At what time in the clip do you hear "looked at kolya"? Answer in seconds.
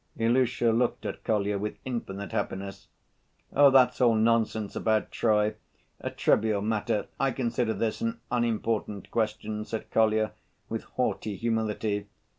0.71-1.59